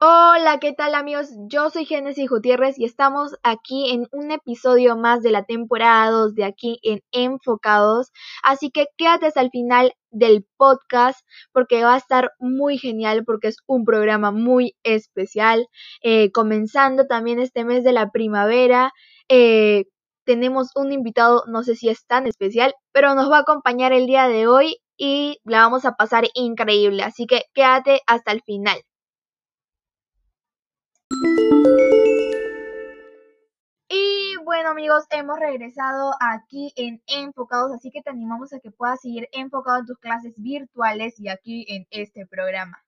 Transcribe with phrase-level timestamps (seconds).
[0.00, 1.30] Hola, ¿qué tal amigos?
[1.48, 6.36] Yo soy Genesis Gutiérrez y estamos aquí en un episodio más de la temporada 2
[6.36, 8.12] de aquí en Enfocados.
[8.44, 11.18] Así que quédate hasta el final del podcast
[11.52, 15.66] porque va a estar muy genial porque es un programa muy especial.
[16.04, 18.92] Eh, comenzando también este mes de la primavera.
[19.28, 19.86] Eh,
[20.24, 24.06] tenemos un invitado, no sé si es tan especial, pero nos va a acompañar el
[24.06, 27.02] día de hoy y la vamos a pasar increíble.
[27.02, 28.78] Así que quédate hasta el final.
[33.88, 39.00] Y bueno amigos, hemos regresado aquí en Enfocados, así que te animamos a que puedas
[39.00, 42.82] seguir enfocado en tus clases virtuales y aquí en este programa.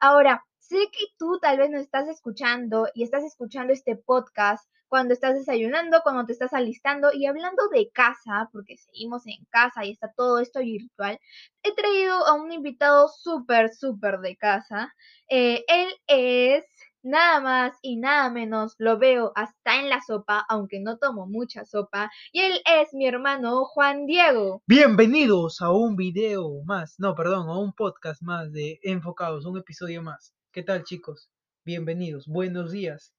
[0.00, 5.14] Ahora, sé que tú tal vez nos estás escuchando y estás escuchando este podcast cuando
[5.14, 9.92] estás desayunando, cuando te estás alistando y hablando de casa, porque seguimos en casa y
[9.92, 11.18] está todo esto virtual,
[11.62, 14.94] he traído a un invitado súper, súper de casa.
[15.28, 16.64] Eh, él es
[17.02, 21.64] nada más y nada menos lo veo hasta en la sopa, aunque no tomo mucha
[21.64, 24.62] sopa, y él es mi hermano Juan Diego.
[24.66, 30.02] Bienvenidos a un video más, no, perdón, a un podcast más de Enfocados, un episodio
[30.02, 30.34] más.
[30.52, 31.30] ¿Qué tal chicos?
[31.64, 33.14] Bienvenidos, buenos días.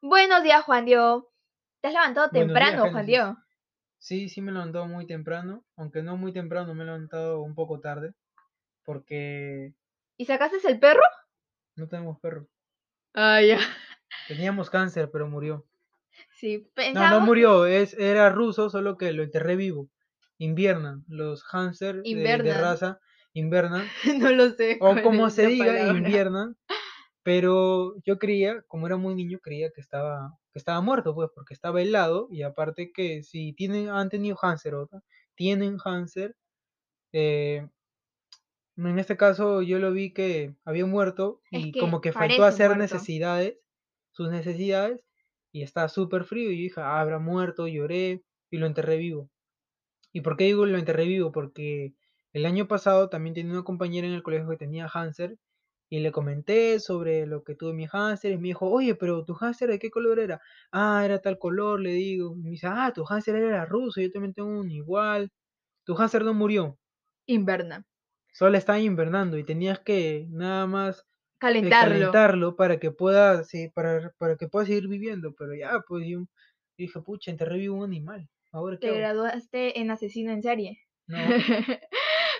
[0.00, 1.30] Buenos días Juan Diego.
[1.80, 3.06] ¿Te has levantado Buenos temprano, días, Juan.
[3.06, 3.36] Diego?
[3.98, 7.54] Sí, sí me he levantado muy temprano, aunque no muy temprano, me he levantado un
[7.54, 8.14] poco tarde,
[8.84, 9.74] porque
[10.16, 11.02] ¿Y sacaste el perro?
[11.76, 12.46] no tenemos perro.
[13.14, 13.58] Ah, ya.
[14.28, 15.64] Teníamos cáncer, pero murió.
[16.38, 17.20] Sí, No, pensamos...
[17.20, 19.88] no murió, es, era ruso, solo que lo enterré vivo.
[20.38, 22.98] Inviernan, los hamsters de- de, raza
[23.34, 23.86] invernan,
[24.18, 24.78] no lo sé.
[24.80, 25.98] o como se diga, palabra.
[25.98, 26.56] inviernan,
[27.22, 31.54] pero yo creía, como era muy niño, creía que estaba, que estaba muerto, pues, porque
[31.54, 34.88] estaba helado, y aparte que si tienen, han tenido cáncer, o
[35.36, 36.36] tienen cáncer,
[37.12, 37.68] eh,
[38.76, 42.44] en este caso yo lo vi que había muerto Es y que como que faltó
[42.44, 42.76] hacer muerto.
[42.76, 43.58] necesidades,
[44.12, 45.04] sus necesidades,
[45.52, 49.30] y estaba súper frío, y yo dije, "Ah, habrá muerto, lloré, y lo enterré vivo.
[50.12, 51.32] ¿Y por qué digo lo enterré vivo?
[51.32, 51.94] Porque
[52.32, 55.38] el año pasado también tenía una compañera en el colegio que tenía cáncer
[55.90, 59.34] y le comenté sobre lo que tuve mi cáncer y me dijo, oye, pero tu
[59.36, 60.40] cáncer de qué color era?
[60.72, 62.34] Ah, era tal color, le digo.
[62.36, 65.30] Y me dice, ah, tu cáncer era ruso, yo también tengo un igual.
[65.86, 66.78] Tu cáncer no murió,
[67.26, 67.86] Inverna.
[68.32, 71.04] Solo estaba invernando y tenías que nada más eh,
[71.38, 72.56] Calentarlo.
[72.56, 75.34] para que pueda, sí, para, para que pueda seguir viviendo.
[75.34, 76.20] Pero ya, pues yo
[76.76, 78.28] dije, pucha, enterré vivo un animal.
[78.52, 78.96] Ahora Te hago?
[78.98, 80.78] graduaste en asesino en serie.
[81.06, 81.18] No,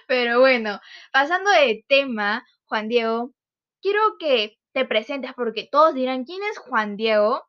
[0.08, 0.80] Pero bueno,
[1.12, 3.32] pasando de tema, Juan Diego,
[3.80, 7.44] quiero que te presentes porque todos dirán, ¿quién es Juan Diego?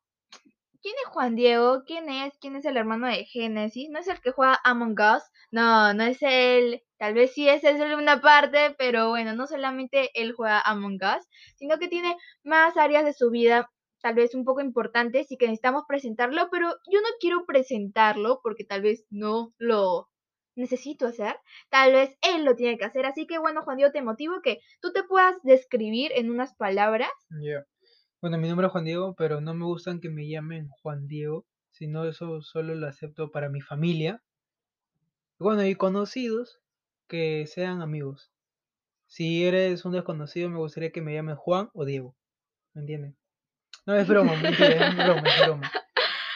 [0.81, 1.83] ¿Quién es Juan Diego?
[1.85, 2.33] ¿Quién es?
[2.39, 3.89] ¿Quién es el hermano de Génesis?
[3.89, 5.23] ¿No es el que juega Among Us?
[5.51, 6.83] No, no es él.
[7.03, 11.27] Tal vez sí es él una parte, pero bueno, no solamente él juega Among Us,
[11.57, 12.15] sino que tiene
[12.45, 13.69] más áreas de su vida
[14.01, 18.63] tal vez un poco importantes y que necesitamos presentarlo, pero yo no quiero presentarlo porque
[18.63, 20.07] tal vez no lo
[20.55, 21.35] necesito hacer,
[21.69, 24.61] tal vez él lo tiene que hacer, así que bueno, Juan Diego, te motivo que
[24.79, 27.11] tú te puedas describir en unas palabras.
[28.21, 31.45] Bueno, mi nombre es Juan Diego, pero no me gustan que me llamen Juan Diego,
[31.69, 34.23] sino eso solo lo acepto para mi familia.
[35.37, 36.62] Bueno, y conocidos
[37.07, 38.31] que sean amigos.
[39.07, 42.15] Si eres un desconocido, me gustaría que me llamen Juan o Diego.
[42.73, 43.15] ¿Me entienden?
[43.85, 45.71] No, es broma, mentira, es broma, es broma.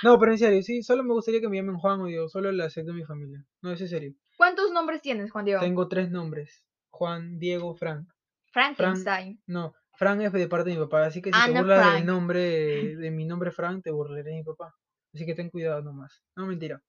[0.03, 2.51] No, pero en serio, sí, solo me gustaría que me llamen Juan o Diego, solo
[2.51, 3.43] lo acepto mi familia.
[3.61, 4.13] No, es en serio.
[4.35, 5.59] ¿Cuántos nombres tienes, Juan Diego?
[5.61, 6.63] Tengo tres nombres.
[6.89, 8.07] Juan, Diego, Frank.
[8.51, 9.41] Frankenstein.
[9.47, 11.95] No, Frank es de parte de mi papá, así que si Ah, te burlas Frank.
[11.95, 14.75] del nombre de, de mi nombre Frank, te burlaré de mi papá.
[15.13, 16.21] Así que ten cuidado nomás.
[16.35, 16.81] No, mentira.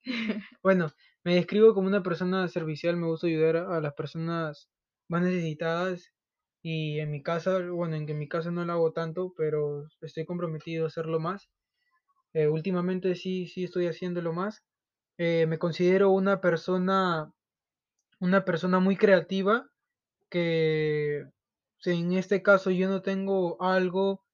[0.62, 0.92] Bueno,
[1.28, 4.70] me describo como una persona servicial, me gusta ayudar a, las personas
[5.08, 6.14] más necesitadas
[6.62, 10.24] y en mi casa, bueno, en que mi casa no lo hago tanto, pero estoy
[10.24, 11.50] comprometido a hacerlo más.
[12.32, 14.64] Eh, últimamente sí, sí estoy haciéndolo más.
[15.18, 17.30] Eh, me considero una persona,
[18.20, 19.68] una persona muy creativa
[20.30, 21.26] que
[21.76, 24.24] si en este caso yo no tengo algo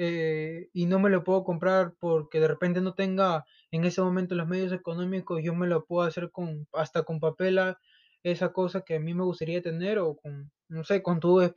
[0.00, 4.34] eh, y no me lo puedo comprar porque de repente no tenga en ese momento
[4.34, 7.78] los medios económicos, yo me lo puedo hacer con hasta con papel, a-
[8.24, 11.50] esa cosa que a mí me gustaría tener o con, no sé, con tubos de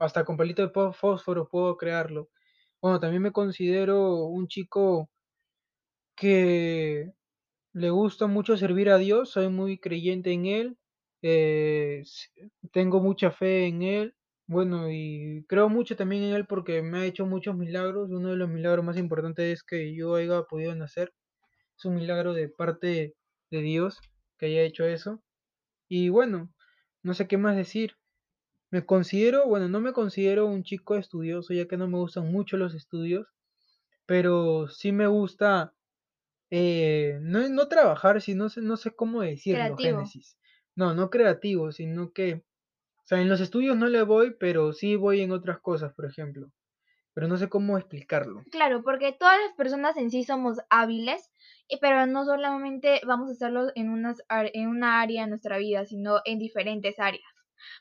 [0.00, 2.28] hasta con palito de fósforo puedo crearlo.
[2.82, 5.08] Bueno, también me considero un chico
[6.16, 7.12] que
[7.74, 10.78] le gusta mucho servir a Dios, soy muy creyente en Él,
[11.22, 12.04] eh,
[12.72, 14.16] tengo mucha fe en Él,
[14.50, 18.10] bueno, y creo mucho también en Él porque me ha hecho muchos milagros.
[18.10, 21.12] Uno de los milagros más importantes es que yo haya podido nacer.
[21.78, 23.16] Es un milagro de parte
[23.50, 23.98] de Dios
[24.38, 25.22] que haya hecho eso.
[25.88, 26.52] Y bueno,
[27.02, 27.96] no sé qué más decir.
[28.70, 32.56] Me considero, bueno, no me considero un chico estudioso, ya que no me gustan mucho
[32.56, 33.28] los estudios,
[34.06, 35.74] pero sí me gusta
[36.50, 39.78] eh, no, no trabajar, sino sé- no sé cómo decirlo, Creativo.
[39.78, 40.38] Génesis.
[40.76, 42.44] No, no creativo, sino que,
[43.10, 46.50] sea, en los estudios no le voy, pero sí voy en otras cosas, por ejemplo.
[47.14, 48.44] Pero no sé cómo explicarlo.
[48.52, 51.30] Claro, porque todas las personas en sí somos hábiles,
[51.68, 55.84] y- pero no solamente vamos a hacerlo en, unas, en una área de nuestra vida,
[55.84, 57.24] sino en diferentes áreas.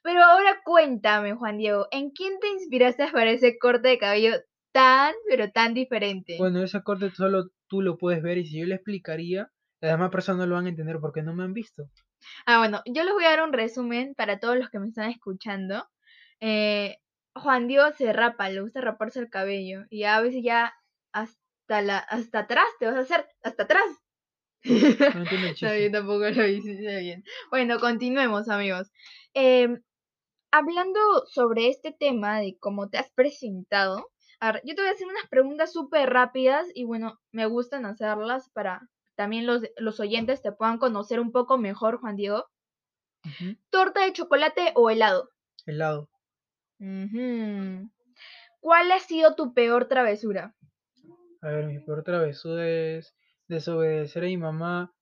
[0.03, 4.31] Pero ahora cuéntame, Juan Diego, ¿en quién te inspiraste para ese corte de cabello
[4.71, 6.37] tan, pero tan diferente?
[6.37, 10.09] Bueno, ese corte solo tú lo puedes ver y si yo le explicaría, las demás
[10.11, 11.83] personas no lo van a entender porque no me han visto.
[12.45, 15.10] Ah, bueno, yo les voy a dar un resumen para todos los que me están
[15.10, 15.88] escuchando.
[16.42, 16.98] Eh,
[17.36, 20.74] Juan Diego se rapa, le gusta raparse el cabello y a veces ya
[21.13, 23.86] hasta la hasta atrás te vas a hacer, hasta atrás.
[25.13, 25.27] No el
[25.62, 25.83] No, chiste.
[25.83, 27.24] yo tampoco lo hice bien.
[27.50, 28.92] Bueno, continuemos, amigos.
[29.33, 29.81] Em,
[30.51, 34.94] hablando sobre este tema de cómo te has presentado, a ver, yo te voy a
[34.94, 38.81] hacer unas preguntas súper rápidas y bueno, me gustan hacerlas para
[39.19, 42.45] también los, los oyentes te puedan conocer un poco mejor, Juan Diego.
[43.69, 45.30] ¿Torta de chocolate o helado?
[45.66, 46.10] Helado.
[48.62, 50.56] ¿Cuál ha sido tu peor travesura?
[51.42, 53.13] A ver, mi peor travesura es
[53.50, 54.94] desobedecer a mi mamá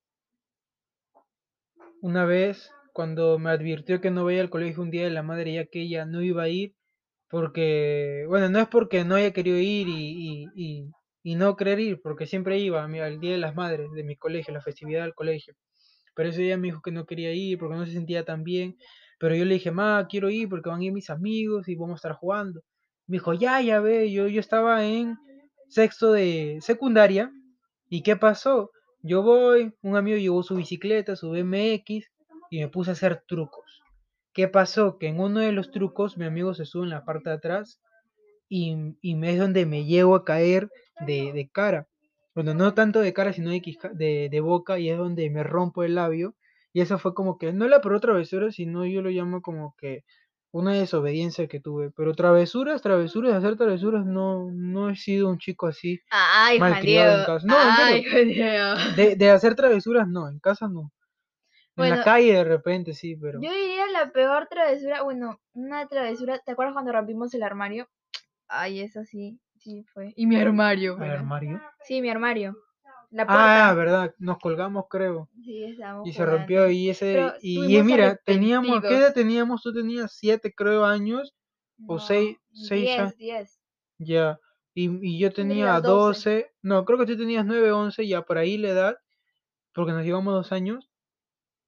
[2.02, 5.54] una vez cuando me advirtió que no vaya al colegio un día de la madre
[5.54, 6.74] ya que ella no iba a ir
[7.30, 10.92] porque, bueno, no es porque no haya querido ir y, y, y,
[11.28, 14.54] y no querer ir, porque siempre iba al día de las madres de mi colegio,
[14.54, 15.56] la festividad del colegio.
[16.16, 18.78] Pero ese día me dijo que no quería ir porque no se sentía tan bien.
[19.20, 21.96] Pero yo le dije, ma, quiero ir porque van a ir mis amigos y vamos
[21.96, 22.62] a estar jugando.
[23.08, 25.18] Me dijo, ya, ya ve, yo, yo estaba en
[25.68, 27.30] sexto de secundaria.
[27.90, 28.72] ¿Y qué pasó?
[29.02, 32.10] Yo voy, un amigo llevó su bicicleta, su BMX
[32.52, 33.82] y me puse a hacer trucos.
[34.32, 34.98] ¿Qué pasó?
[34.98, 37.82] Que en uno de los trucos mi amigo se sube en la parte de atrás
[38.50, 40.70] y, y es donde me llego a caer
[41.06, 41.88] de, de cara.
[42.36, 43.62] Bueno, no tanto de cara, sino de,
[43.94, 46.36] de, de boca y es donde me rompo el labio.
[46.74, 50.04] Y eso fue como que, no la peor travesura, sino yo lo llamo como que
[50.52, 51.92] una desobediencia que tuve.
[51.92, 56.00] Pero travesuras, travesuras, hacer travesuras, no, no he sido un chico así.
[56.12, 57.48] Ay, Malcriado en casa.
[57.48, 58.04] No, Ay.
[58.96, 60.82] De, de hacer travesuras, no, en casa no.
[60.82, 60.90] En
[61.76, 63.40] Bueno, la calle de repente sí, pero...
[63.42, 67.88] Yo diría la peor travesura, bueno, una travesura, ¿te acuerdas cuando rompimos el armario?
[68.50, 70.14] Ay, eso sí, sí fue.
[70.16, 71.14] Y mi armario, ¿Al bueno.
[71.14, 71.62] armario?
[71.86, 72.56] Sí, mi armario.
[73.12, 75.30] La Ah, verdad, nos colgamos creo.
[75.44, 77.14] Sí, estábamos Y se rompió y ese...
[77.14, 78.82] Pero Y, mira, teníamos...
[78.82, 79.62] ¿Qué edad teníamos?
[79.62, 81.34] Tú tenías siete, creo, años.
[81.88, 83.60] o seis- seis ya- diez, diez.
[84.00, 84.40] Ya.
[84.74, 86.30] Y, y yo tenía tenías 12.
[86.30, 86.52] 12.
[86.62, 88.98] No, creo que tú tenías 9, 11, ya por ahí la edad.
[89.74, 90.90] Porque nos llevamos dos años.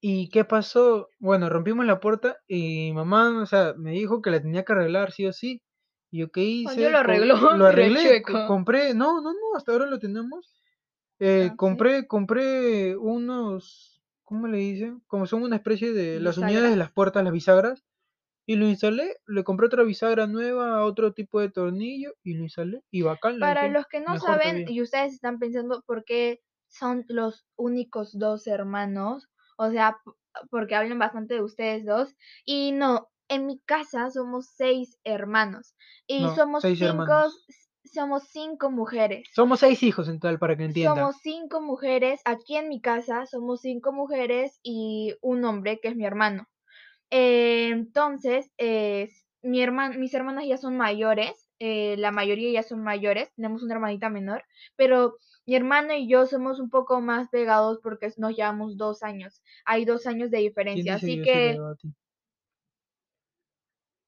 [0.02, 1.10] ¿Y qué pasó?
[1.20, 5.12] Bueno, rompimos la puerta y mamá, o sea, me dijo que la tenía que arreglar,
[5.12, 5.62] sí o sí.
[6.11, 9.85] Y yo qué hice, Diego lo arregló, lo arreglé, compré, no, no, no, hasta ahora
[9.85, 10.53] lo tenemos.
[11.19, 11.57] Eh, Ah, ¿sí?
[11.57, 15.01] compré, compré unos, ¿cómo le dicen?
[15.07, 17.83] Como son una especie de las unidades de las puertas, las bisagras.
[18.47, 22.81] Y lo instalé, le compré otra bisagra nueva, otro tipo de tornillo y lo instalé.
[22.89, 24.71] Y bacán, Para los que no saben todavía.
[24.71, 29.27] y ustedes están pensando por qué son los únicos dos hermanos,
[29.57, 29.97] o sea,
[30.50, 35.76] porque hablan bastante de ustedes dos, y no, en mi casa somos seis hermanos
[36.07, 37.45] y No, somos cinco, hermanos.
[37.86, 39.24] somos cinco mujeres.
[39.33, 40.98] Somos seis hijos en total, para que entiendan.
[40.98, 45.95] Somos cinco mujeres, aquí en mi casa somos cinco mujeres y un hombre que es
[45.95, 46.48] mi hermano.
[47.12, 49.09] Eh, entonces, eh,
[49.42, 53.76] mi herman- mis hermanas ya son mayores, eh, la mayoría ya son mayores, tenemos una
[53.76, 54.44] hermanita menor,
[54.76, 59.42] pero mi hermano y yo somos un poco más pegados porque nos llevamos dos años.
[59.66, 61.57] Hay dos años de ¿Quién diferencia, así que?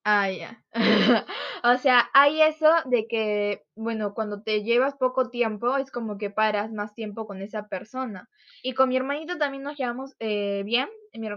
[0.03, 0.63] Ah, ya.
[1.63, 6.31] O sea, hay eso de que, bueno, cuando te llevas poco tiempo es como que
[6.31, 8.29] paras más tiempo con esa persona.
[8.63, 10.89] Y con mi hermanito también nos llevamos eh, bien.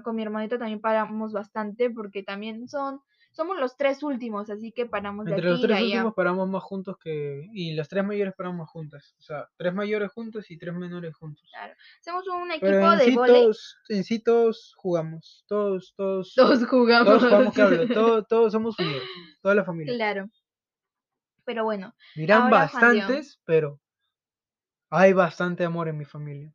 [0.02, 3.02] Con mi hermanito también paramos bastante porque también son,
[3.34, 5.96] somos los tres últimos, así que paramos de Entre los aquí y tres de allá.
[5.96, 7.48] últimos paramos más juntos que...
[7.52, 9.14] Y las tres mayores paramos juntas.
[9.18, 11.44] O sea, tres mayores juntos y tres menores juntos.
[11.50, 11.74] Claro.
[12.00, 15.44] Somos un equipo Pero en de sí, todos, en sí todos jugamos.
[15.48, 16.32] Todos, todos...
[16.34, 17.06] Todos jugamos.
[17.06, 19.02] Todos jugamos, hablo, todos, todos somos unidos.
[19.42, 19.94] Toda la familia.
[19.94, 20.26] Claro.
[21.44, 23.78] Pero bueno, Dirán bastantes, pero
[24.88, 26.54] hay bastante amor en mi familia.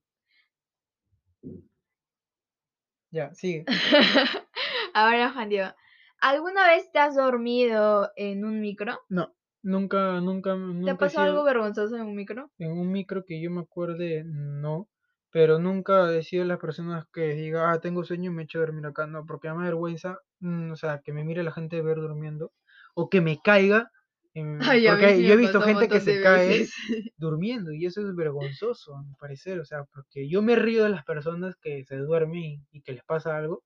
[3.11, 3.65] Ya, sigue.
[4.93, 5.73] ahora Juan Diego,
[6.21, 8.99] ¿alguna vez te has dormido en un micro?
[9.09, 9.33] No,
[9.63, 12.51] nunca, nunca, ¿Te ha pasado algo vergonzoso en un micro?
[12.57, 14.87] en un micro que yo me acuerde, no.
[15.31, 18.61] pero nunca he sido las personas que diga, ah, tengo sueño y me echo a
[18.61, 19.05] dormir acá.
[19.07, 22.51] No, porque me da vergüenza, mm, o sea, que me mire la gente ver durmiendo,
[22.95, 23.91] o que me caiga.
[24.33, 26.67] em, Ay, porque sí yo he visto gente que se cae
[27.17, 29.59] durmiendo y eso es vergonzoso, a mi parecer.
[29.59, 33.03] O sea, porque yo me río de las personas que se duermen y que les
[33.03, 33.63] pasa algo,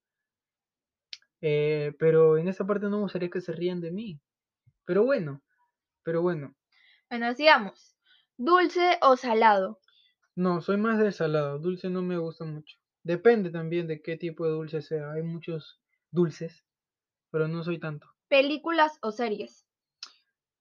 [1.45, 4.21] eh, pero en esa parte no me gustaría que se rían de mí.
[4.85, 5.43] Pero bueno,
[6.01, 6.55] pero bueno.
[7.09, 7.97] Bueno, sigamos.
[8.37, 9.81] ¿Dulce o salado?
[10.37, 11.59] No, soy más del salado.
[11.59, 12.77] Dulce no me gusta mucho.
[13.03, 15.11] Depende también de qué tipo de dulce sea.
[15.11, 15.81] Hay muchos
[16.11, 16.65] dulces,
[17.29, 18.07] pero no soy tanto.
[18.29, 19.67] ¿Películas o series?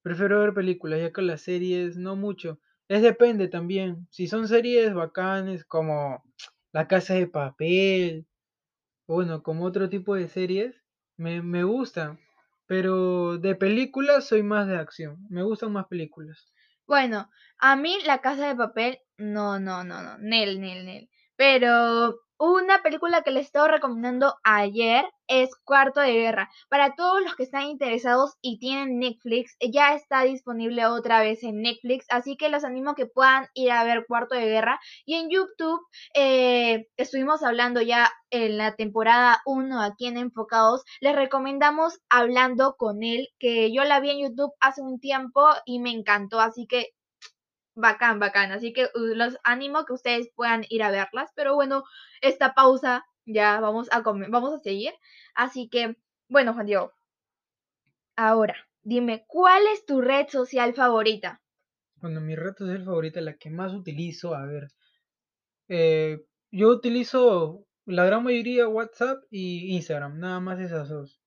[0.03, 2.59] Prefiero ver películas, ya que las series no mucho.
[2.89, 4.09] Es depende también.
[4.11, 6.25] Si son series bacanes como
[6.73, 8.27] La Casa de Papel,
[9.07, 10.83] bueno, como otro tipo de series,
[11.17, 12.19] me, me gustan.
[12.67, 15.19] Pero de películas soy más de acción.
[15.29, 16.53] Me gustan más películas.
[16.87, 21.11] Bueno, a mí La Casa de Papel, no, no, no, no, Nel, Nel, Nel.
[21.37, 26.51] Pero una película que les estaba recomendando ayer es Cuarto de Guerra.
[26.69, 31.63] Para todos los que están interesados y tienen Netflix, ya está disponible otra vez en
[31.63, 34.81] Netflix, así que los animo que puedan ir a ver Cuarto de Guerra.
[35.07, 35.81] Y en YouTube
[36.15, 43.05] eh, estuvimos hablando ya en la temporada 1 aquí en Enfocados, les recomendamos Hablando con
[43.05, 46.89] él, que yo la vi en YouTube hace un tiempo y me encantó, así que
[47.75, 48.53] bacán, bacán.
[48.53, 51.31] Así que uh, los animo que ustedes puedan ir a verlas.
[51.37, 51.85] Pero bueno,
[52.21, 54.93] esta pausa ya vamos a vamos a seguir.
[55.35, 55.97] Así que,
[56.29, 56.93] bueno, Juan Diego.
[58.17, 61.43] Ahora, dime, ¿cuál es tu red social favorita?
[61.97, 64.69] Bueno, mi red social favorita, la que más utilizo, a ver.
[65.69, 66.21] eh,
[66.53, 71.21] yo utilizo la gran mayoría WhatsApp y Instagram, nada más esas dos.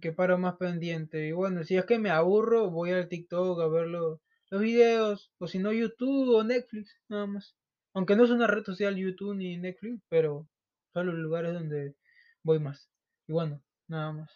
[0.00, 1.26] Que paro más pendiente.
[1.26, 4.20] Y bueno, si es que me aburro, voy al TikTok a ver lo-
[4.54, 5.32] los videos.
[5.38, 7.56] O si no, YouTube o Netflix, nada más.
[7.92, 10.48] Aunque no es una red social YouTube ni Netflix, pero
[10.92, 11.94] son los lugares donde
[12.42, 12.88] voy más.
[13.26, 14.30] Y bueno, nada más.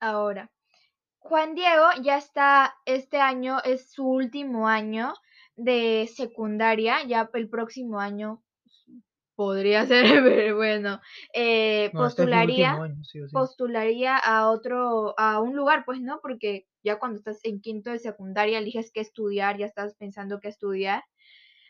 [0.00, 0.50] Ahora,
[1.18, 5.14] Juan Diego ya está, este año es su último año
[5.56, 8.42] de secundaria, ya el próximo año
[9.34, 11.00] podría ser, pero bueno,
[11.32, 12.70] eh, No, este es postularía.
[12.70, 13.32] último año, sí o sí.
[13.32, 16.20] postularía a otro, a un lugar, pues, ¿no?
[16.20, 20.48] Porque ya cuando estás en quinto de secundaria eliges qué estudiar, ya estás pensando qué
[20.48, 21.02] estudiar.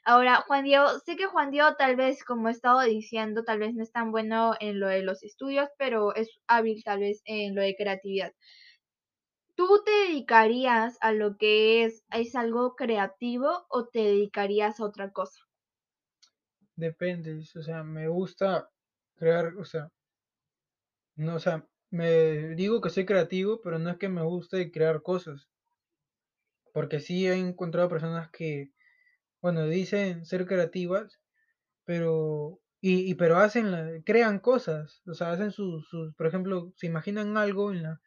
[0.05, 3.75] Ahora, Juan Diego, sé que Juan Diego tal vez, como he estado diciendo, tal vez
[3.75, 7.57] no es tan bueno en lo de los estudios, pero es hábil tal vez en
[7.57, 8.33] lo de creatividad.
[9.57, 15.11] ¿Tú te dedicarías a lo que es, es algo creativo o te dedicarías a otra
[15.13, 15.41] cosa?
[16.77, 18.71] Depende, o sea, me gusta
[19.17, 19.91] crear, o sea,
[21.17, 25.03] no, o sea, me digo que soy creativo, pero no es que me guste crear
[25.03, 25.49] cosas.
[26.73, 28.73] Porque sí he encontrado personas que,
[29.43, 31.21] bueno, dicen ser creativas,
[31.85, 36.73] pero, y, y pero hacen, la- crean cosas, o sea, hacen sus, sus, por ejemplo,
[36.77, 38.03] se imaginan algo en la,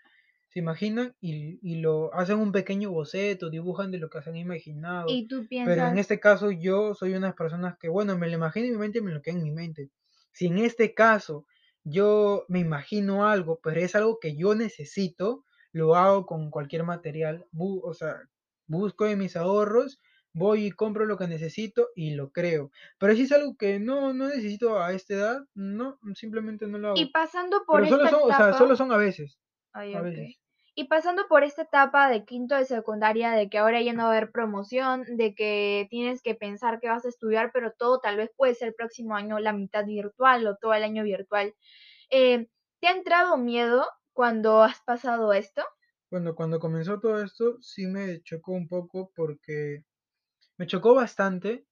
[0.49, 4.37] se imaginan y, y lo hacen un pequeño boceto, dibujan de lo que se han
[4.37, 5.21] imaginado.
[5.21, 8.67] Y tú Pero en este caso yo soy unas personas que, bueno, me lo imagino
[8.67, 9.91] en mi mente y me lo queda en mi mente.
[10.33, 11.45] Si en este caso
[11.89, 17.45] yo me imagino algo, pero es algo que yo necesito, lo hago con cualquier material,
[17.51, 18.29] bu- o sea,
[18.67, 19.99] busco en mis ahorros,
[20.33, 22.71] voy y compro lo que necesito y lo creo.
[22.99, 26.89] Pero si es algo que no, no necesito a esta edad, no, simplemente no lo
[26.93, 27.11] y hago.
[27.11, 29.39] pasando por Pero solo son, o sea, solo son a veces,
[29.73, 30.39] Ay, a veces.
[30.79, 34.13] Y pasando por esta etapa de quinto de secundaria, de que ahora ya no va
[34.13, 38.15] a haber promoción, de que tienes que pensar que vas a estudiar, pero todo tal
[38.15, 41.53] vez puede ser el próximo año la mitad virtual o todo el año virtual.
[42.09, 42.47] Eh,
[42.79, 45.65] ¿te ha entrado miedo cuando has pasado esto?
[46.09, 49.83] Bueno, cuando comenzó todo esto, sí me chocó un poco porque
[50.55, 51.65] me chocó bastante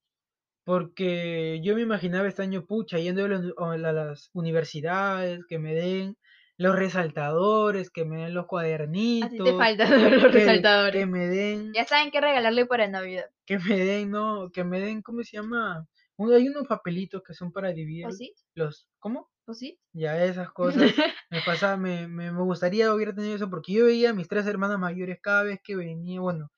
[0.64, 6.18] porque yo me imaginaba este año, pucha, yendo a, las universidades, que me den
[6.58, 11.00] los resaltadores, que me den los Así te cuadernitos, faltan los que, resaltadores.
[11.00, 13.26] que me den, Ya saben qué regalarle para Navidad.
[13.46, 15.86] que me den, no, que me den, ¿cómo se llama?
[16.18, 18.34] Hay unos papelitos que son para dividir ¿O sí?
[18.54, 19.30] los, ¿cómo?
[19.46, 19.78] ¿O sí?
[19.92, 20.92] Ya esas cosas.
[21.30, 24.46] Me pasa, me, me, me gustaría hubiera tenido eso porque yo veía a mis tres
[24.46, 26.50] hermanas mayores cada vez que venía, bueno,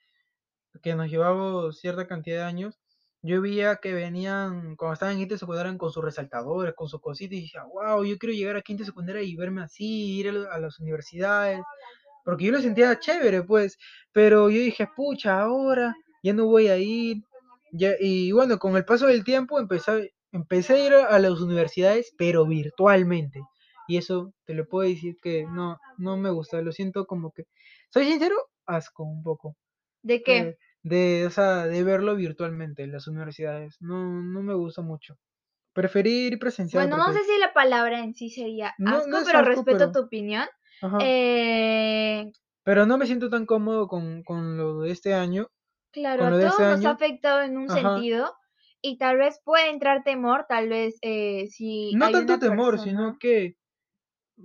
[0.82, 2.79] que nos llevaba cierta cantidad de años,
[3.22, 7.36] yo veía que venían, cuando estaban en quinta secundaria, con sus resaltadores, con sus cositas,
[7.36, 10.80] y dije, wow, yo quiero llegar a quinta secundaria y verme así, ir a, las
[10.80, 11.60] universidades,
[12.24, 13.78] porque yo lo sentía chévere, pues,
[14.12, 17.18] pero yo dije, pucha, ahora ya no voy a ir,
[17.72, 22.12] ya, y bueno, con el paso del tiempo empecé, empecé a ir a las universidades,
[22.16, 23.40] pero virtualmente,
[23.86, 27.44] y eso te lo puedo decir que no, no me gusta, lo siento como que,
[27.90, 28.36] soy sincero,
[28.66, 29.56] asco un poco
[30.02, 30.44] ¿De qué?
[30.44, 33.76] de, de, o sea, de verlo virtualmente en las universidades.
[33.80, 35.16] No, no me gusta mucho.
[35.72, 39.48] Preferir presencial Bueno, no sé si la palabra en sí sería no, asco, pero asco,
[39.50, 40.48] respeto pero tu opinión.
[41.00, 42.32] Eh,
[42.64, 45.48] Pero no me siento tan cómodo con, con lo de este año,
[45.92, 47.80] claro, a de este nos ha afectado en un ajá.
[47.80, 48.34] sentido
[48.82, 52.78] y tal vez puede entrar temor, tal vez eh, si No hay tanto una temor,
[52.78, 53.56] sino que,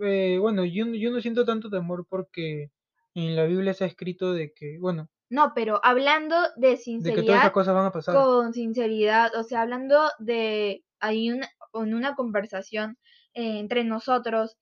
[0.01, 2.71] eh, bueno, yo, yo no siento tanto temor porque
[3.13, 6.75] en la Biblia se ha escrito de que, bueno, no, pero hablando de de que
[6.75, 8.15] todas sinceridad, esas cosas van a pasar.
[8.15, 12.97] con sinceridad, o sea, hablando de, hay una, en una conversación
[13.33, 14.57] eh, entre nosotros,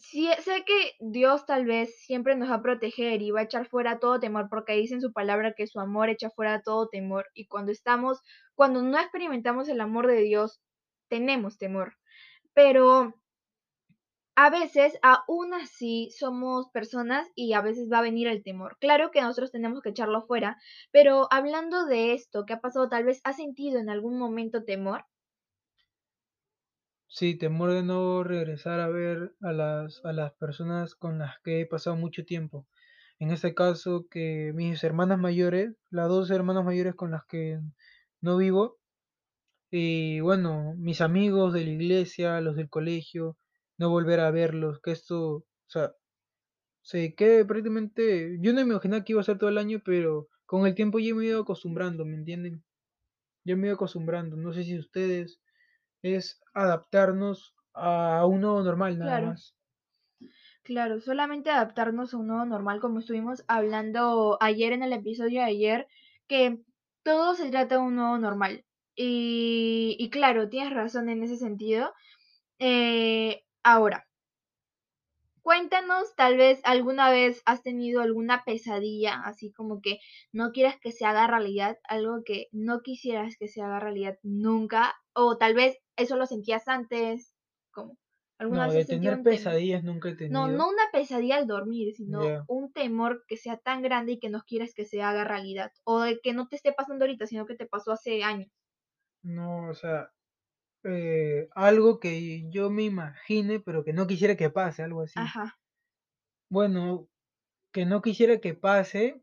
[0.00, 3.66] Sí, sé que Dios tal vez siempre nos va a proteger y va a echar
[3.66, 7.26] fuera todo temor, porque dice en su palabra que su amor echa fuera todo temor.
[7.34, 8.20] Y cuando estamos,
[8.54, 10.60] cuando no experimentamos el amor de Dios,
[11.08, 11.94] tenemos temor.
[12.54, 13.14] Pero
[14.40, 18.76] a veces, aún así, somos personas y a veces va a venir el temor.
[18.78, 20.58] Claro que nosotros tenemos que echarlo fuera,
[20.92, 25.06] pero hablando de esto que ha pasado, tal vez has sentido en algún momento temor.
[27.08, 31.62] Sí, temor de no regresar a ver a las, a las personas con las que
[31.62, 32.68] he pasado mucho tiempo.
[33.18, 37.58] En este caso, que mis hermanas mayores, las dos hermanas mayores con las que
[38.20, 38.78] no vivo,
[39.68, 43.36] y bueno, mis amigos de la iglesia, los del colegio,
[43.78, 45.94] no volver a verlos, que esto, o sea,
[46.82, 50.28] se quede prácticamente, yo no me imaginaba que iba a ser todo el año, pero
[50.46, 52.64] con el tiempo ya me he ido acostumbrando, ¿me entienden?
[53.44, 55.40] Ya me he ido acostumbrando, no sé si ustedes
[56.02, 59.20] es adaptarnos a un nuevo normal nada Claro.
[59.20, 59.56] más.
[60.62, 65.46] Claro, solamente adaptarnos a un nuevo normal, como estuvimos hablando ayer en el episodio de
[65.46, 65.88] ayer,
[66.26, 66.60] que
[67.02, 68.64] todo se trata de un nuevo normal.
[68.94, 71.92] Y, y claro, tienes razón en ese sentido.
[72.60, 74.06] Eh, ahora,
[75.42, 79.98] cuéntanos, tal vez alguna vez has tenido alguna pesadilla, así como que
[80.32, 84.94] no quieras que se haga realidad, algo que no quisieras que se haga realidad nunca,
[85.14, 87.34] o tal vez eso lo sentías antes,
[87.72, 87.98] como
[88.38, 89.22] alguna No, vez de tener temor.
[89.22, 90.66] pesadillas nunca he No, tenido.
[90.66, 94.42] no una pesadilla al dormir, sino un temor que sea tan grande y que no
[94.46, 95.72] quieras que se haga realidad.
[95.84, 98.50] O de que no te esté pasando ahorita, sino que te pasó hace años.
[99.22, 100.12] No, o sea,
[100.84, 105.14] eh, algo que yo me imagine, pero que no quisiera que pase, algo así.
[105.20, 105.58] Ajá,
[106.50, 107.08] Bueno,
[107.72, 109.22] que no quisiera que pase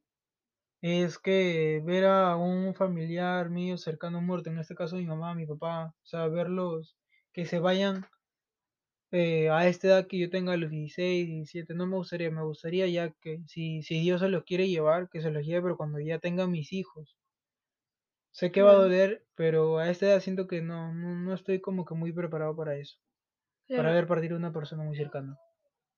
[0.81, 5.45] es que ver a un familiar mío cercano muerto, en este caso mi mamá, mi
[5.47, 6.97] papá, o sea, verlos
[7.33, 8.07] que se vayan
[9.11, 12.43] eh, a esta edad que yo tenga a los 16, 17, no me gustaría, me
[12.43, 15.77] gustaría ya que si, si Dios se los quiere llevar, que se los lleve, pero
[15.77, 17.17] cuando ya tenga mis hijos.
[18.39, 21.59] Sé que va a doler, pero a esta edad siento que no, no, no estoy
[21.59, 22.97] como que muy preparado para eso,
[23.73, 25.39] para ver partir a una persona muy cercana.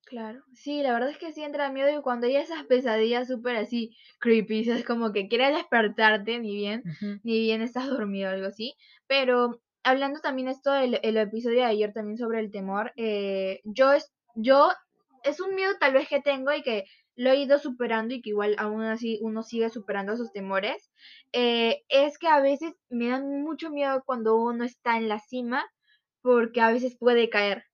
[0.05, 0.43] claro.
[0.53, 3.95] Sí, la verdad es que sí entra miedo y cuando hay esas pesadillas súper así
[4.19, 6.85] creepy, es como que quieres despertarte, ni bien,
[7.23, 8.75] ni bien estás dormido o algo así.
[9.07, 13.91] Pero hablando también esto del el episodio de ayer también sobre el temor, eh, yo
[13.93, 14.69] es, yo
[15.23, 16.85] es un miedo tal vez que tengo y que
[17.17, 20.91] lo he ido superando y que igual aún así uno sigue superando esos temores,
[21.33, 25.65] eh, es que a veces me dan mucho miedo cuando uno está en la cima
[26.21, 27.65] porque a veces puede caer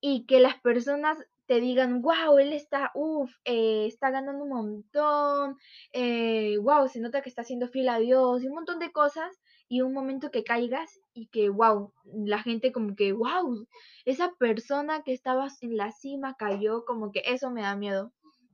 [0.00, 5.56] y que las personas te digan, wow, él está, uff, eh, está ganando un montón,
[5.92, 9.40] eh, wow, se nota que está siendo fiel a Dios y un montón de cosas
[9.68, 13.66] y un momento que caigas y que, wow, la gente como que, wow,
[14.04, 18.12] esa persona que estaba en la cima cayó, como que eso me da miedo.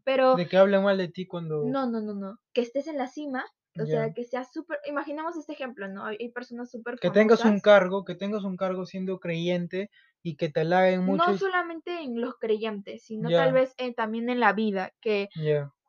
[0.08, 2.96] Pero De que hablan mal de ti cuando no, no, no, no, que estés en
[2.96, 3.44] la cima,
[3.78, 6.06] o sea, que sea súper, imaginamos este ejemplo, ¿no?
[6.06, 9.90] Hay, personas súper Que tengas un cargo, que tengas un cargo siendo creyente
[10.22, 13.94] y que te halaguen mucho no y solamente en los creyentes, sino tal vez eh,
[13.94, 15.28] también en la vida, que,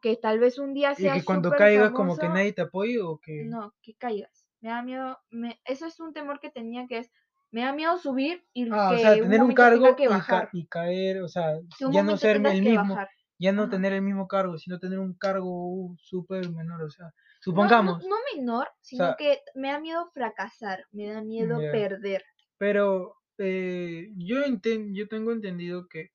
[0.01, 2.99] que tal vez un día Y seas que cuando caigas como que nadie te apoye
[3.01, 4.45] o que, no, que caigas.
[4.61, 7.11] Me da miedo, me, eso es un temor que tenía que es,
[7.51, 10.07] me da miedo subir y ah, o sea, que un tener un cargo que y,
[10.07, 13.09] ca- bajar, y caer, o sea, que ya no ser el que mismo, bajar.
[13.39, 17.07] Ya no tener el mismo cargo, sino tener un cargo uh, súper menor, o sea,
[17.51, 21.21] No, no, supongamos, no menor, o sino sea, que me da miedo fracasar, me da
[21.21, 22.23] miedo perder.
[22.57, 26.09] Pero eh, yo, enten- yo tengo entendido que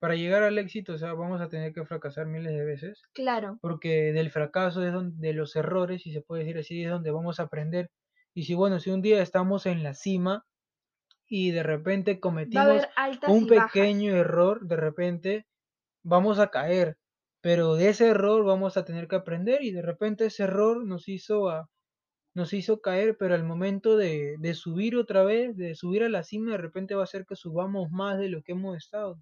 [0.00, 3.60] para llegar al éxito, o sea, vamos a tener que fracasar miles de veces, Claro,
[3.60, 7.10] porque del fracaso es donde, de los errores, si se puede decir así, es donde
[7.12, 7.90] vamos a aprender.
[8.34, 10.46] Y si, bueno, si un día estamos en la cima
[11.28, 12.82] y de repente cometimos
[13.24, 13.70] un bajas.
[13.72, 15.46] pequeño error, de repente
[16.02, 16.98] vamos a caer,
[17.40, 21.08] pero de ese error vamos a tener que aprender y de repente ese error nos
[21.08, 21.70] hizo a,
[22.34, 26.24] nos hizo caer, pero al momento de, de subir otra vez, de subir a la
[26.24, 29.20] cima, de repente va a hacer que subamos más de lo que hemos estado.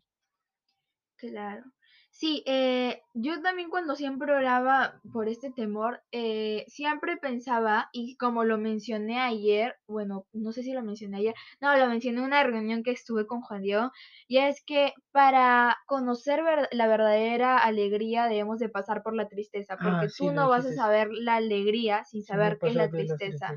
[1.16, 1.72] Claro.
[2.18, 8.42] Sí, eh, yo también cuando siempre oraba por este temor, eh, siempre pensaba, y como
[8.44, 12.42] lo mencioné ayer, bueno, no sé si lo mencioné ayer, no, lo mencioné en una
[12.42, 13.90] reunión que estuve con Juan Diego,
[14.28, 16.40] y es que para conocer
[16.72, 20.64] la verdadera alegría debemos de pasar por la tristeza, Ah, porque sí, tú no vas
[20.64, 23.52] a saber la alegría sin Si no saber qué es la tristeza.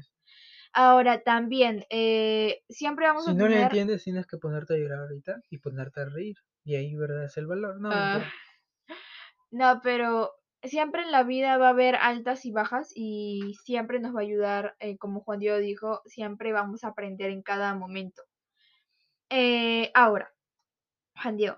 [0.74, 3.64] Ahora, también, eh, siempre vamos Si a no le tener...
[3.64, 6.36] entiendes, tienes que ponerte a llorar ahorita y ponerte a reír.
[6.66, 7.24] Y ahí, ¿verdad?
[7.24, 7.80] Es el valor.
[7.80, 8.22] No, Ah.
[9.52, 10.32] No, pero
[10.64, 14.24] siempre en la vida va a haber altas y bajas y siempre nos va a
[14.24, 18.24] ayudar, eh, como Juan Diego dijo, siempre vamos a aprender en cada momento.
[19.30, 20.32] Eh, ahora,
[21.22, 21.58] Juan Diego,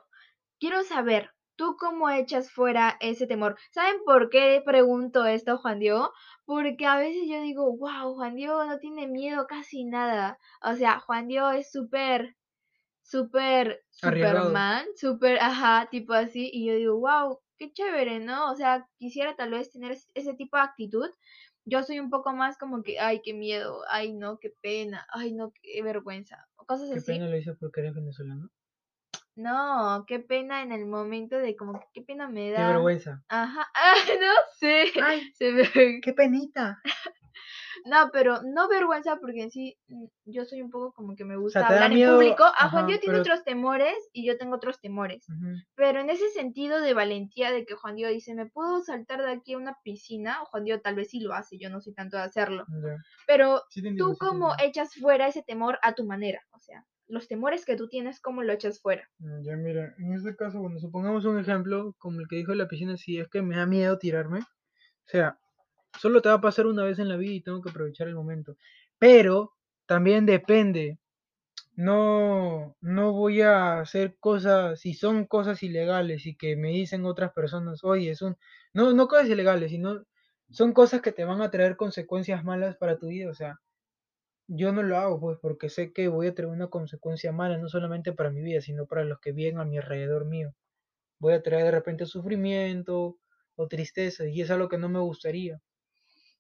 [0.60, 3.58] quiero saber, ¿tú cómo echas fuera ese temor?
[3.72, 6.12] ¿Saben por qué pregunto esto, Juan Diego?
[6.46, 10.38] Porque a veces yo digo, wow, Juan Diego no tiene miedo casi nada.
[10.64, 12.36] O sea, Juan Diego es súper
[13.12, 13.84] súper.
[13.90, 18.52] Superman, súper, ajá, tipo así, y yo digo, wow, qué chévere, ¿no?
[18.52, 21.10] O sea, quisiera tal vez tener es- ese tipo de actitud.
[21.64, 25.32] Yo soy un poco más como que, ay, qué miedo, ay, no, qué pena, ay,
[25.32, 27.06] no, qué vergüenza, o cosas Qué así.
[27.14, 28.50] pena lo hice porque eres venezolano.
[29.36, 32.68] No, qué pena en el momento de como, qué pena me Qué da.
[32.68, 33.24] vergüenza.
[33.30, 34.86] Ajá, ah, no sé.
[35.04, 36.82] Ay, Se me- qué penita.
[37.86, 41.38] No, pero no vergüenza porque en sí mm, yo soy un poco como que me
[41.38, 42.44] gusta sea, hablar en público.
[42.44, 45.26] A Juan ajá, Diego tiene otros temores y yo tengo otros temores.
[45.76, 49.32] Pero en ese sentido de valentía de que Juan Diego dice, ¿me puedo saltar de
[49.32, 50.36] aquí a una piscina?
[50.46, 52.66] Juan Diego tal vez sí lo hace, yo no soy tanto de hacerlo.
[52.84, 52.98] Ya.
[53.28, 54.56] Pero Sí te entiendo, tú sí entiendo.
[54.64, 58.42] echas fuera ese temor a tu manera, o sea, los temores que tú tienes, ¿cómo
[58.44, 59.10] lo echas fuera?
[59.20, 62.58] Mm, Ya mira, en este caso, bueno, supongamos un ejemplo como el que dijo de
[62.58, 64.46] la piscina, si es que me da miedo tirarme, o
[65.08, 65.38] sea,
[66.00, 68.16] solo te va a pasar una vez en la vida y tengo que aprovechar el
[68.16, 68.58] momento.
[69.00, 69.54] Pero
[69.86, 71.00] también depende,
[71.76, 77.34] no, no voy a hacer cosas, si son cosas ilegales y que me dicen otras
[77.34, 78.38] personas, oye, son,
[78.74, 80.06] no, no cosas ilegales, sino
[80.50, 83.60] son cosas que te van a traer consecuencias malas para tu vida, o sea,
[84.48, 87.70] yo no lo hago, pues, porque sé que voy a traer una consecuencia mala, no
[87.70, 90.54] solamente para mi vida, sino para los que viven a mi alrededor mío.
[91.20, 93.18] Voy a traer de repente sufrimiento
[93.56, 95.62] o tristeza, y es algo que no me gustaría.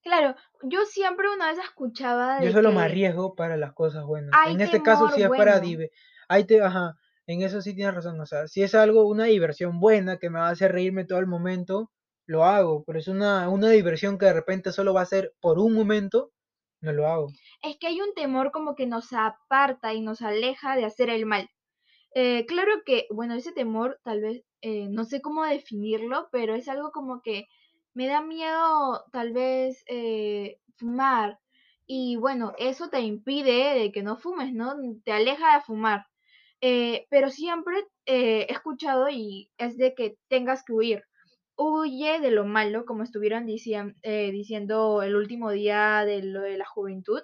[0.04, 4.04] Claro, yo siempre una vez escuchaba de Yo solo que me arriesgo para las cosas
[4.06, 4.40] buenas.
[4.40, 5.92] hay En este caso, temor si es para dive-
[6.28, 6.96] ahí te, ajá,
[7.28, 8.20] en eso sí tienes razón.
[8.20, 11.20] O sea, si es algo, una diversión buena que me va a hacer reírme todo
[11.20, 11.92] el momento,
[12.26, 12.84] lo hago.
[12.86, 16.32] Pero es una, una diversión que de repente solo va a ser por un momento,
[16.82, 17.38] no lo hago.
[17.64, 21.26] es que hay un temor como que nos aparta y nos aleja de hacer el
[21.26, 21.50] mal.
[22.16, 26.68] Eh, claro que, bueno, ese temor tal vez, eh, no sé cómo definirlo, pero es
[26.70, 27.48] algo como que
[27.94, 31.40] me da miedo tal vez eh, fumar.
[31.88, 34.76] Y bueno, eso te impide de que no fumes, ¿no?
[35.04, 36.06] Te aleja de fumar.
[36.62, 37.76] Eh, pero siempre
[38.06, 41.04] eh, he escuchado y es de que tengas que huir.
[41.56, 46.66] Huye de lo malo, como estuvieron diciendo, diciendo el último día de lo de la
[46.66, 47.22] juventud.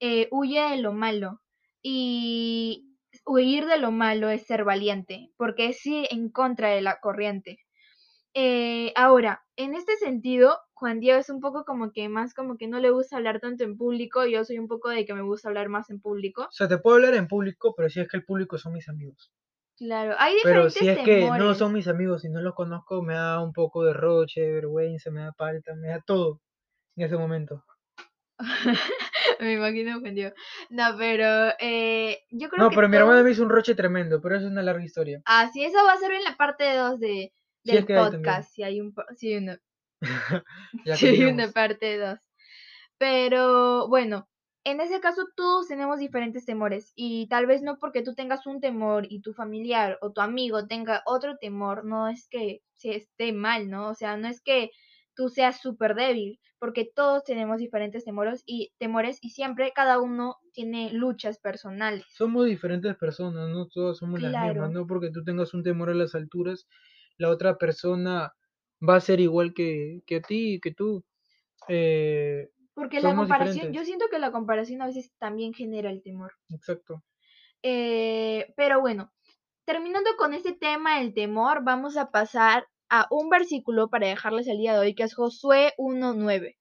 [0.00, 1.40] Eh, huye de lo malo.
[1.80, 2.88] Y
[3.24, 7.58] huir de lo malo es ser valiente, porque es ir en contra de la corriente.
[8.34, 12.66] Eh, ahora, en este sentido, Juan Diego es un poco como que más como que
[12.66, 15.48] no le gusta hablar tanto en público, yo soy un poco de que me gusta
[15.48, 16.42] hablar más en público.
[16.42, 18.88] O sea, te puedo hablar en público, pero si es que el público son mis
[18.88, 19.32] amigos.
[19.76, 23.02] Claro, hay Pero diferentes si es que no son mis amigos y no los conozco,
[23.02, 26.40] me da un poco de roche, vergüenza, me da palta, me da todo
[26.96, 27.64] en ese momento.
[29.40, 30.34] me imagino Juan Diego.
[30.70, 34.20] No, pero eh, yo creo No, que pero mi hermana me hizo un roche tremendo,
[34.20, 35.22] pero eso es una larga historia.
[35.26, 37.32] Ah, sí, eso va a ser en la parte 2 de,
[37.64, 39.58] del hay podcast, si hay un si una,
[41.02, 42.18] hay una parte 2.
[42.98, 44.28] Pero bueno,
[44.64, 48.60] en ese caso todos tenemos diferentes temores y tal vez no porque tú tengas un
[48.60, 53.32] temor y tu familiar o tu amigo tenga otro temor, no es que se esté
[53.32, 53.88] mal, ¿no?
[53.88, 54.70] O sea, no es que
[55.14, 60.36] tú seas súper débil, porque todos tenemos diferentes temores y temores y siempre cada uno
[60.52, 62.04] tiene luchas personales.
[62.10, 65.94] Somos diferentes personas, no todas somos las mismas, no porque tú tengas un temor a
[65.94, 66.68] las alturas,
[67.22, 68.34] la otra persona
[68.86, 71.04] va a ser igual que, que a ti, que tú.
[71.68, 73.80] Eh, Porque la comparación, diferentes.
[73.80, 76.32] yo siento que la comparación a veces también genera el temor.
[76.50, 77.02] exacto.
[77.62, 79.12] Eh, pero bueno,
[79.64, 84.58] terminando con este tema del temor, vamos a pasar a un versículo para dejarles el
[84.58, 86.56] día de hoy, que es Josué 1.9.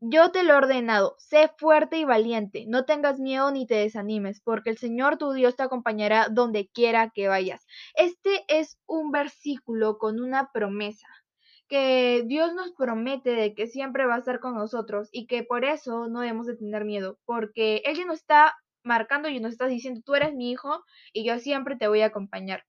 [0.00, 4.40] Yo te lo he ordenado, sé fuerte y valiente, no tengas miedo ni te desanimes,
[4.40, 7.66] porque el Señor tu Dios te acompañará donde quiera que vayas.
[7.94, 11.08] Este es un versículo con una promesa,
[11.68, 15.64] que Dios nos promete de que siempre va a estar con nosotros y que por
[15.64, 19.66] eso no debemos de tener miedo, porque Él ya nos está marcando y nos está
[19.66, 22.64] diciendo, tú eres mi hijo y yo siempre te voy a acompañar.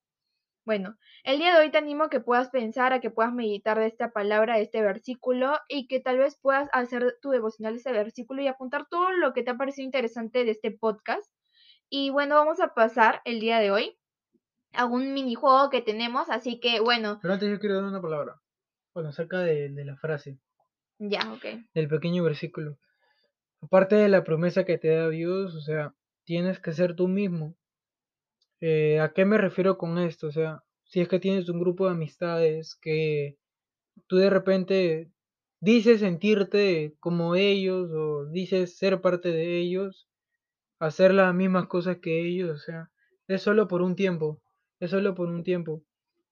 [0.69, 3.79] Bueno, el día de hoy te animo a que puedas pensar, a que puedas meditar
[3.79, 7.77] de esta palabra, de este versículo y que tal vez puedas hacer tu devocional de
[7.79, 11.27] este versículo y apuntar todo lo que te ha parecido interesante de este podcast.
[11.89, 13.97] Y bueno, vamos a pasar el día de hoy
[14.73, 18.39] a un minijuego que tenemos, así que bueno, Pero antes yo quiero dar una palabra.
[18.93, 20.37] Bueno, acerca de, de la frase,
[20.99, 21.45] ya, ok.
[21.73, 22.77] del pequeño versículo.
[23.59, 27.55] Aparte de la promesa que te da Dios, o sea, tienes que ser tú mismo.
[28.61, 30.27] Eh, ¿a qué me refiero con esto?
[30.27, 33.37] O sea, si es que tienes un grupo de amistades que
[34.07, 35.11] tú de repente
[35.61, 40.09] dices sentirte como ellos o dices ser parte de ellos,
[40.79, 42.91] hacer las mismas cosas que ellos, o sea,
[43.27, 44.41] es solo por un tiempo,
[44.79, 45.83] es solo por un tiempo,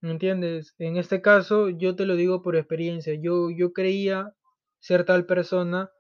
[0.02, 0.76] ¿me entiendes?
[0.80, 4.34] En este caso, yo te lo digo por experiencia, yo, yo creía
[4.80, 5.92] ser tal persona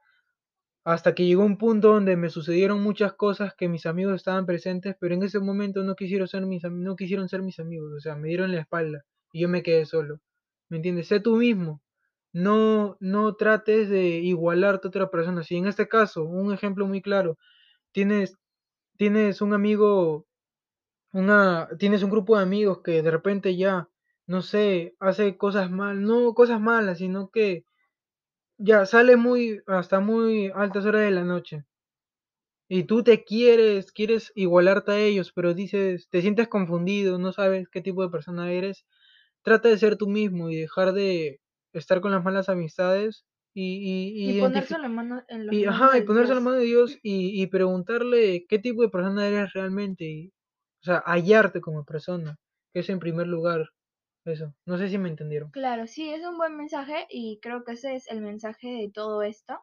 [0.88, 4.96] hasta que llegó un punto donde me sucedieron muchas cosas que mis amigos estaban presentes,
[4.98, 8.16] pero en ese momento no quisieron ser mis, no quisieron ser mis amigos, o sea,
[8.16, 10.22] me dieron la espalda y yo me quedé solo,
[10.70, 11.10] ¿me entiendes?
[11.10, 11.82] Sé tú mismo.
[12.32, 15.44] No, no trates de igualarte a otra persona.
[15.44, 17.38] Si en este caso, un ejemplo muy claro,
[17.92, 18.38] tienes,
[18.98, 20.26] tienes un amigo,
[21.12, 23.90] una, tienes un grupo de amigos que de repente ya,
[24.26, 27.66] no sé, hace cosas mal, no cosas malas, sino que
[28.58, 31.66] ya sale muy, hasta muy altas horas de la noche.
[32.70, 37.70] Y tú te quieres, quieres igualarte a ellos, pero dices, te sientes confundido, no sabes
[37.70, 38.86] qué tipo de persona eres.
[39.44, 41.40] Trata de ser tú mismo y dejar de
[41.74, 43.78] estar con las malas amistades y,
[44.26, 46.66] y, Y y ponerse la mano en los y, ajá, y ponerse la mano de
[46.66, 50.06] Dios y, y preguntarle qué tipo de persona eres realmente.
[50.06, 50.28] Y,
[50.82, 52.38] o sea, hallarte como persona,
[52.74, 53.70] que es en primer lugar
[54.32, 54.54] eso.
[54.66, 55.52] No sé si me entendieron.
[55.52, 59.22] Claro, sí, es un buen mensaje y creo que ese es el mensaje de todo
[59.22, 59.60] esto.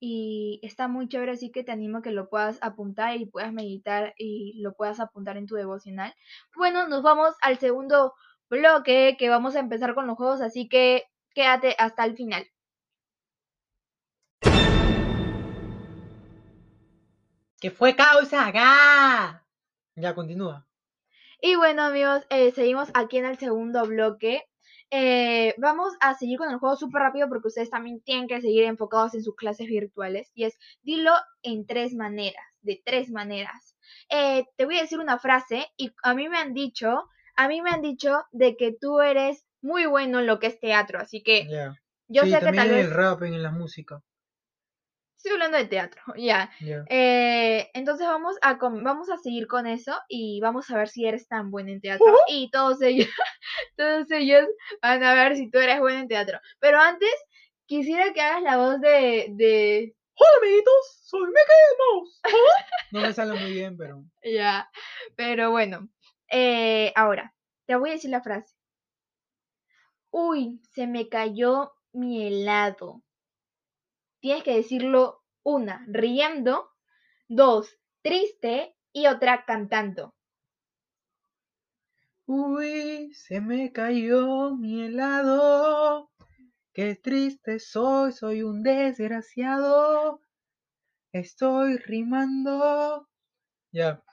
[0.00, 3.52] Y está muy chévere, así que te animo a que lo puedas apuntar y puedas
[3.52, 6.14] meditar y lo puedas apuntar en tu devocional.
[6.56, 8.14] Bueno, nos vamos al segundo
[8.48, 12.46] bloque que vamos a empezar con los juegos, así que quédate hasta el final.
[17.60, 19.44] ¿Qué fue causa acá?
[19.96, 20.67] Ya, continúa.
[21.40, 24.42] Y bueno amigos, eh, seguimos aquí en el segundo bloque.
[24.90, 28.64] Eh, vamos a seguir con el juego súper rápido porque ustedes también tienen que seguir
[28.64, 30.32] enfocados en sus clases virtuales.
[30.34, 33.76] Y es, dilo en tres maneras, de tres maneras.
[34.10, 37.04] Eh, te voy a decir una frase y a mí me han dicho,
[37.36, 40.58] a mí me han dicho de que tú eres muy bueno en lo que es
[40.58, 40.98] teatro.
[40.98, 41.46] Así que
[42.08, 42.86] yo sí, sé que tal en vez...
[42.86, 44.02] el rap, en la música.
[45.18, 46.48] Estoy hablando de teatro, ya.
[46.60, 51.26] Eh, entonces vamos a, vamos a seguir con eso y vamos a ver si eres
[51.26, 52.06] tan buena en teatro.
[52.28, 53.08] Y todos ellos,
[53.76, 54.46] todos ellos
[54.80, 56.38] van a ver si tú eres buena en teatro.
[56.60, 57.10] Pero antes,
[57.66, 59.96] quisiera que hagas la voz de, de...
[60.14, 62.20] Hola amiguitos, soy Mickey Mouse.
[62.92, 64.04] no me sale muy bien, pero...
[64.22, 64.70] Ya,
[65.16, 65.88] pero bueno.
[66.30, 67.34] Eh, ahora,
[67.66, 68.54] te voy a decir la frase.
[70.10, 73.02] Uy, se me cayó mi helado.
[74.28, 76.68] Tienes que decirlo una, riendo,
[77.28, 80.14] dos, triste y otra cantando.
[82.26, 86.10] Uy, se me cayó mi helado.
[86.74, 90.20] Qué triste soy, soy un desgraciado.
[91.10, 93.08] Estoy rimando.
[93.72, 94.04] Ya.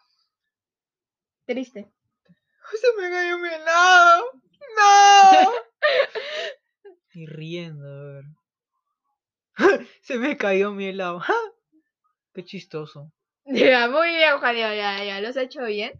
[1.45, 1.91] Triste.
[2.81, 4.31] Se me cayó mi helado.
[4.77, 5.51] No.
[7.13, 8.44] y riendo, a ver.
[10.01, 11.21] se me cayó mi helado.
[12.33, 13.11] Qué chistoso.
[13.47, 15.93] Ya, muy bien, Juan, ya, ya, ya, lo has hecho bien.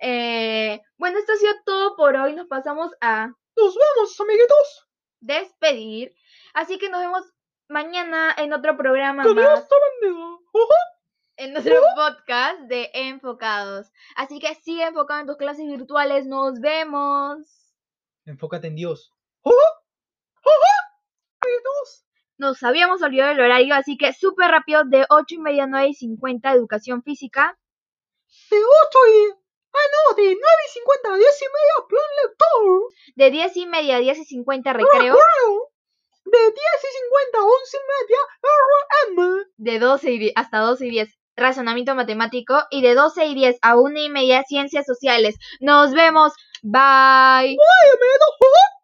[0.00, 2.32] Eh, bueno, esto ha sido todo por hoy.
[2.34, 4.88] Nos pasamos a Nos vemos, amiguitos.
[5.18, 6.14] despedir.
[6.54, 7.24] Así que nos vemos
[7.68, 10.26] mañana en otro programa Que Dios más, te bendiga.
[11.38, 13.90] En nuestro podcast de Enfocados.
[14.14, 16.24] Así que sigue enfocado en tus clases virtuales.
[16.26, 17.38] Nos vemos.
[18.26, 19.12] Enfócate en Dios.
[19.42, 19.56] Ujú.
[19.56, 20.52] Ujú.
[21.40, 22.04] Amiguitos.
[22.38, 25.88] Nos habíamos olvidado el horario, así que súper rápido, de 8 y media a 9
[25.88, 27.58] y 50, educación física.
[28.50, 29.32] De 8 y...
[29.74, 32.92] Ah, no, de 9 y 50 a 10 y media, plan lector.
[33.16, 34.92] De 10 y media a 10 y 50, Ah, recreo.
[35.14, 35.68] Recreo.
[36.24, 38.18] De 10 y 50 a 11 y media,
[39.42, 39.44] RM.
[39.56, 43.58] de 12 y 10 hasta 12 y 10 razonamiento matemático y de 12 y 10
[43.62, 45.36] a 1 y media ciencias sociales.
[45.60, 46.32] Nos vemos.
[46.62, 47.56] Bye.
[47.56, 47.56] Bye.
[47.56, 48.81] Ujú.